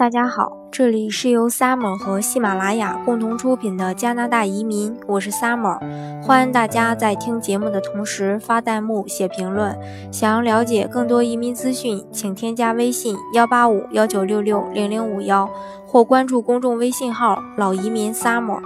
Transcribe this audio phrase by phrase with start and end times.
[0.00, 5.78] 大家好，这里是由 Summer 和喜马拉雅共同出品的加拿大移民，我是 Summer，
[6.22, 9.78] 欢迎大家在听节目的同时发弹幕、写评论。
[10.10, 15.46] 想要了解更多移民资讯，请添加微信幺八五幺九六六零零五幺，
[15.86, 18.62] 或关注公众微信号老移民 Summer。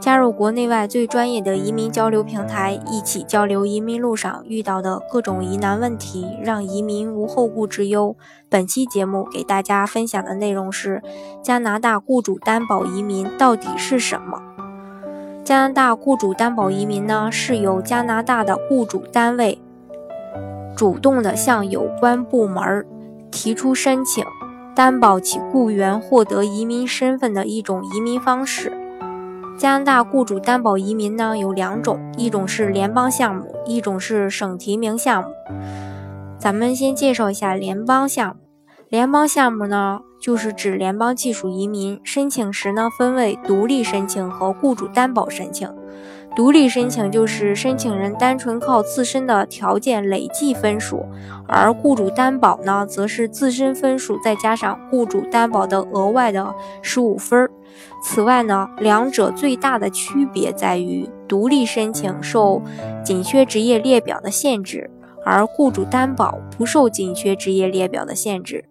[0.00, 8.16] 加入国内外最专业的移民交流平台，一起交流移民路上遇到的各种疑难问题，让移民无后顾之忧。
[8.48, 11.02] 本期节目给大家分享的内容是：
[11.42, 14.40] 加拿大雇主担保移民到底是什么？
[15.44, 19.60] 加拿大雇主担保移民呢，是由加拿大的雇主单位
[20.74, 22.86] 主动的向有关部门
[23.30, 24.24] 提出申请，
[24.74, 28.79] 担保其雇员获得移民身份的一种移民方式。
[29.60, 35.28] 加拿大雇主担保移民呢有两种，一种是联邦项目，一种是省提名项目。
[36.38, 38.39] 咱们先介绍一下联邦项目。
[38.90, 45.72] 联邦项目呢，就是指联邦技术移民申请时呢，分为独立申请和雇主担保申请。
[46.34, 51.06] 独立申请就是申请人单纯靠自身的条件累计分数，
[51.46, 57.48] 而雇主担保呢，则是自身分数再加上雇主担保的额外的十五分。
[58.02, 62.60] 此外呢，两者最大的区别在于，独立申请受
[63.04, 64.90] 紧缺职业列表的限制，
[65.24, 68.64] 而雇主担保不受紧缺职业列表的限制。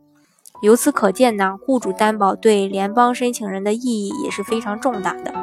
[0.61, 5.33] 由此可见呢，雇主担保对联邦申请人的意义也是非常重大的。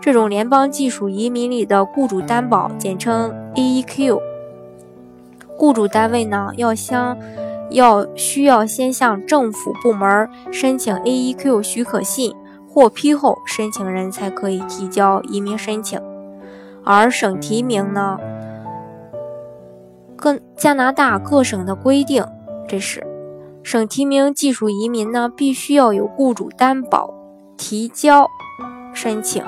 [0.00, 4.20] 这种联邦技术移民里的雇主担保，简称 AEQ。
[5.56, 7.16] 雇主单位呢，要向
[7.70, 12.34] 要需要先向政府部门申请 AEQ 许可信。
[12.72, 16.00] 获批后，申请人才可以提交移民申请。
[16.84, 18.16] 而省提名呢，
[20.16, 22.24] 各加拿大各省的规定，
[22.68, 23.04] 这是
[23.62, 27.12] 省提名技术移民呢，必须要有雇主担保
[27.56, 28.28] 提交
[28.92, 29.42] 申请。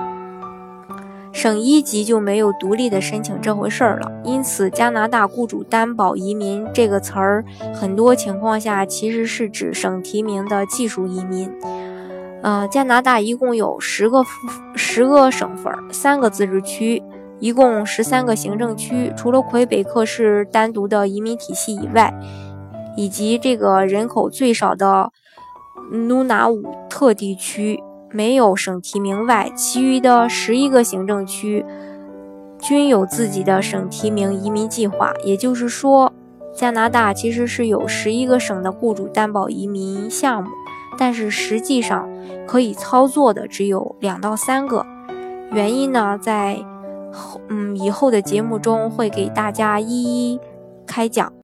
[1.33, 4.13] 省一级就没有独立的申请这回事儿了。
[4.23, 7.43] 因此，加拿大雇主担保移民这个词儿，
[7.75, 11.51] 很多情况下其实是指省提名的技术移民。
[12.43, 14.23] 呃，加拿大一共有十个
[14.75, 17.03] 十个省份，三个自治区，
[17.39, 19.11] 一共十三个行政区。
[19.17, 22.13] 除了魁北克是单独的移民体系以外，
[22.97, 25.11] 以及这个人口最少的
[25.91, 31.65] 努纳武特地区没有省提名外，其余的十一个行政区
[32.59, 35.13] 均有自己的省提名移民计划。
[35.25, 36.13] 也就是说，
[36.55, 40.51] 加拿大其实是有十一个省的雇主担保移民项目。
[40.99, 42.07] 但是实际上
[42.47, 44.85] 可以操作的只有两到三个，
[45.51, 46.63] 原因呢，在
[47.11, 49.87] 后嗯以后的节目中会给大家一
[50.35, 50.39] 一
[50.87, 51.33] 开讲。